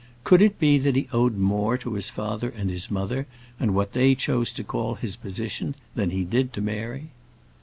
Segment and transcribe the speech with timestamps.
[0.23, 3.27] Could it be that he owed more to his father and his mother,
[3.59, 7.11] and what they chose to call his position, than he did to Mary?